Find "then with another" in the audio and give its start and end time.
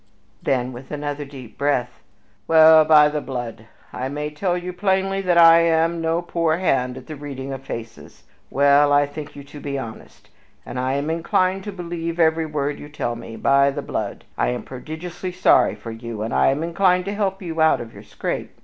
0.41-1.25